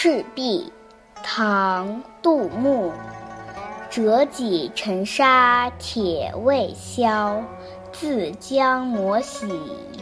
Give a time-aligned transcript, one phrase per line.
[0.00, 0.72] 赤壁，
[1.24, 1.88] 唐·
[2.22, 2.92] 杜牧。
[3.90, 7.42] 折戟沉沙铁未销，
[7.92, 9.48] 自将磨洗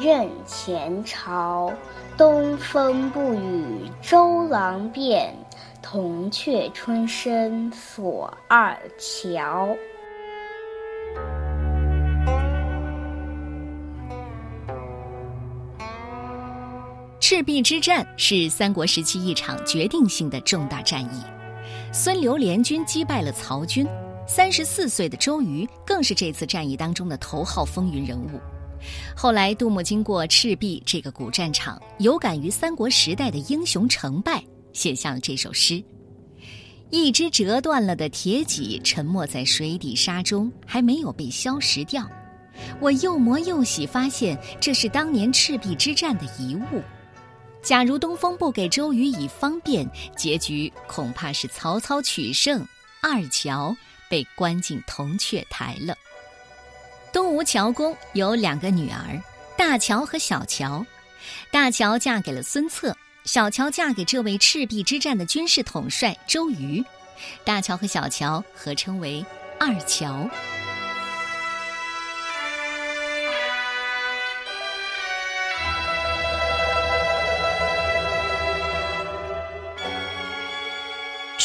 [0.00, 1.72] 认前朝。
[2.16, 5.32] 东风不与周郎便，
[5.80, 9.68] 铜雀春深锁二乔。
[17.26, 21.22] 赤壁之战是三国时期一场决定性的重大战役，
[21.90, 23.86] 孙刘联军击败了曹军，
[24.28, 28.38] 三十四岁的周瑜更是这次战役当中的头号风云人物。
[29.16, 34.44] 后来，杜牧经过赤壁这个古战场，有感于三国时代的英雄成败，
[34.74, 35.82] 写下了这首诗
[36.92, 42.06] ：“一只折断了的铁戟沉没在水底沙中，还没有被消蚀掉。
[42.80, 46.82] 我又磨又洗，发现这是当年赤壁之战的遗物。”
[47.64, 52.64] 假如东风不给周瑜以方便，结局恐怕是曹操取胜，
[53.00, 53.74] 二乔
[54.08, 55.96] 被关进铜雀台了。
[57.10, 59.18] 东吴乔公有两个女儿，
[59.56, 60.84] 大乔和小乔。
[61.50, 66.84] 大乔嫁给了孙策，小乔嫁给这位赤壁之战的军事统帅周瑜。
[67.44, 69.24] 大乔和小乔合称为
[69.58, 70.28] 二乔。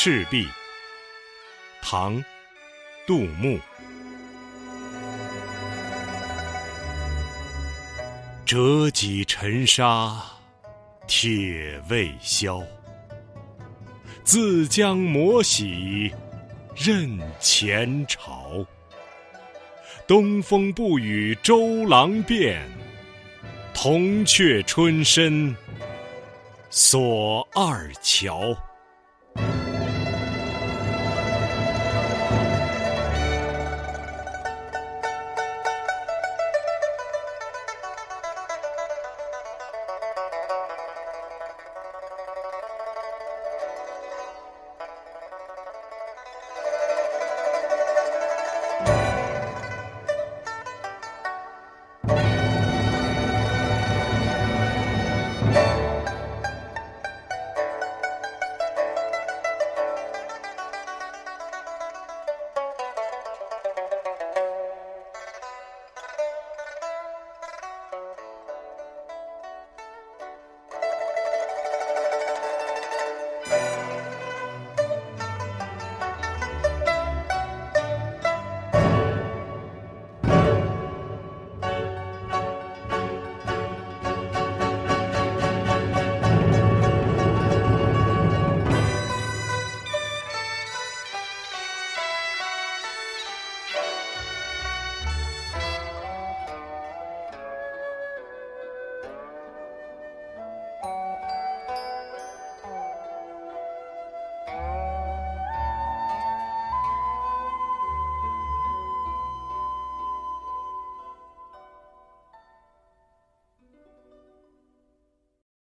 [0.02, 0.48] 赤壁，
[1.82, 2.24] 唐，
[3.06, 3.60] 杜牧。
[8.46, 10.24] 折戟沉沙，
[11.06, 12.64] 铁未销。
[14.24, 16.10] 自将磨洗，
[16.78, 18.66] 认前朝。
[20.08, 22.66] 东风不与周郎便，
[23.74, 25.54] 铜雀春深
[26.70, 28.56] 锁二乔。